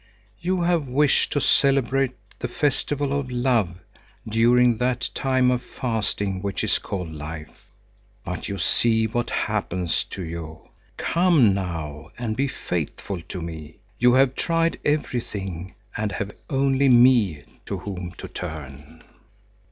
You 0.39 0.61
have 0.63 0.87
wished 0.87 1.31
to 1.33 1.39
celebrate 1.39 2.13
the 2.39 2.47
festival 2.47 3.13
of 3.13 3.29
love 3.29 3.77
during 4.27 4.79
that 4.79 5.07
time 5.13 5.51
of 5.51 5.61
fasting 5.61 6.41
which 6.41 6.63
is 6.63 6.79
called 6.79 7.11
life; 7.11 7.67
but 8.25 8.49
you 8.49 8.57
see 8.57 9.05
what 9.05 9.29
happens 9.29 10.03
to 10.05 10.23
you. 10.23 10.67
Come 10.97 11.53
now 11.53 12.09
and 12.17 12.35
be 12.35 12.47
faithful 12.47 13.21
to 13.29 13.43
me; 13.43 13.75
you 13.99 14.15
have 14.15 14.33
tried 14.33 14.79
everything 14.83 15.75
and 15.95 16.13
have 16.13 16.31
only 16.49 16.89
me 16.89 17.43
to 17.67 17.77
whom 17.77 18.13
to 18.17 18.27
turn." 18.27 19.03